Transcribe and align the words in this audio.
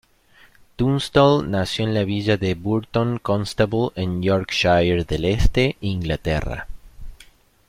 Tunstall 0.77 1.51
nació 1.51 1.83
en 1.85 1.93
la 1.93 2.03
villa 2.03 2.35
de 2.35 2.55
Burton 2.55 3.19
Constable 3.19 3.89
en 3.93 4.23
Yorkshire 4.23 5.03
del 5.05 5.25
Este, 5.25 5.77
Inglaterra. 5.79 6.67